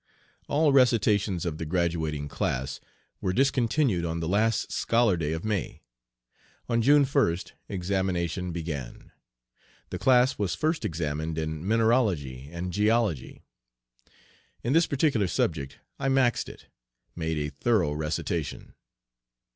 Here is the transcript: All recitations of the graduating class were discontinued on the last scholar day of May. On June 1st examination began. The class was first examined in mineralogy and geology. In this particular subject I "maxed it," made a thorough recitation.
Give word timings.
All 0.47 0.73
recitations 0.73 1.45
of 1.45 1.59
the 1.59 1.63
graduating 1.67 2.27
class 2.27 2.79
were 3.21 3.31
discontinued 3.33 4.03
on 4.03 4.19
the 4.19 4.27
last 4.27 4.71
scholar 4.71 5.15
day 5.15 5.31
of 5.31 5.45
May. 5.45 5.83
On 6.67 6.81
June 6.81 7.05
1st 7.05 7.51
examination 7.69 8.51
began. 8.51 9.11
The 9.91 9.99
class 9.99 10.39
was 10.39 10.55
first 10.55 10.85
examined 10.85 11.37
in 11.37 11.67
mineralogy 11.67 12.49
and 12.51 12.73
geology. 12.73 13.43
In 14.63 14.73
this 14.73 14.87
particular 14.87 15.27
subject 15.27 15.77
I 15.99 16.09
"maxed 16.09 16.49
it," 16.49 16.65
made 17.15 17.37
a 17.37 17.51
thorough 17.51 17.91
recitation. 17.91 18.73